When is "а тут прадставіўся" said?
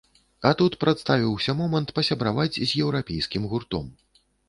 0.49-1.55